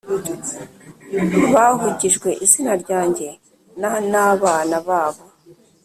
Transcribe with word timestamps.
Bahugijwe 1.53 2.29
izina 2.45 2.73
ryanjye 2.81 3.27
na 3.79 3.91
nabana 4.11 4.77
babo 4.87 5.23